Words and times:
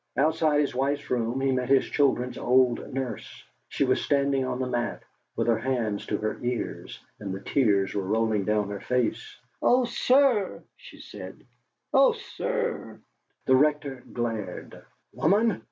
Outside 0.17 0.61
his 0.61 0.73
wife's 0.73 1.11
room 1.11 1.39
he 1.41 1.51
met 1.51 1.69
his 1.69 1.85
children's 1.87 2.35
old 2.39 2.91
nurse. 2.91 3.43
She 3.69 3.83
was 3.85 4.01
standing 4.03 4.43
on 4.43 4.57
the 4.57 4.65
mat, 4.65 5.03
with 5.35 5.45
her 5.45 5.59
hands 5.59 6.07
to 6.07 6.17
her 6.17 6.39
ears, 6.41 6.99
and 7.19 7.31
the 7.31 7.39
tears 7.39 7.93
were 7.93 8.01
rolling 8.01 8.43
down 8.43 8.69
her 8.71 8.79
face. 8.79 9.37
"Oh, 9.61 9.85
sir!" 9.85 10.63
she 10.75 10.99
said 11.01 11.45
"oh, 11.93 12.13
sir!" 12.13 12.99
The 13.45 13.55
Rector 13.55 14.03
glared. 14.11 14.83
"Woman!" 15.13 15.59